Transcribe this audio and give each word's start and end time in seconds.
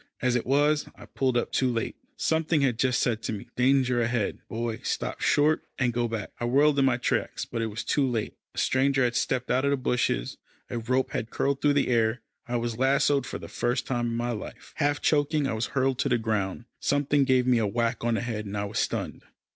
As 0.19 0.35
it 0.35 0.47
was, 0.47 0.87
I 0.95 1.05
pulled 1.05 1.37
up 1.37 1.51
too 1.51 1.71
late. 1.71 1.95
Something 2.17 2.61
had 2.61 2.79
just 2.79 2.99
said 3.01 3.21
to 3.21 3.31
me, 3.33 3.49
"Danger 3.55 4.01
ahead, 4.01 4.39
Boy: 4.49 4.79
stop 4.81 5.21
short, 5.21 5.63
and 5.77 5.93
go 5.93 6.07
back." 6.07 6.31
I 6.39 6.45
whirled 6.45 6.79
in 6.79 6.85
my 6.85 6.97
tracks, 6.97 7.45
but 7.45 7.61
it 7.61 7.67
was 7.67 7.83
too 7.83 8.09
late. 8.09 8.33
A 8.55 8.57
stranger 8.57 9.03
had 9.03 9.15
stepped 9.15 9.51
out 9.51 9.63
of 9.63 9.69
the 9.69 9.77
bushes, 9.77 10.37
a 10.71 10.79
rope 10.79 11.11
had 11.11 11.29
curled 11.29 11.61
through 11.61 11.73
the 11.73 11.89
air 11.89 12.21
I 12.47 12.55
was 12.55 12.79
lassoed 12.79 13.27
for 13.27 13.37
the 13.37 13.47
first 13.47 13.85
time 13.85 14.07
in 14.07 14.15
my 14.17 14.31
life. 14.31 14.71
Half 14.77 15.01
choking, 15.01 15.45
I 15.45 15.53
was 15.53 15.67
hurled 15.77 15.99
to 15.99 16.09
the 16.09 16.17
ground. 16.17 16.65
Something 16.79 17.23
gave 17.23 17.45
me 17.45 17.59
a 17.59 17.67
whack 17.67 18.03
on 18.03 18.15
the 18.15 18.21
head, 18.21 18.47
and 18.47 18.57
I 18.57 18.65
was 18.65 18.79
stunned. 18.79 19.21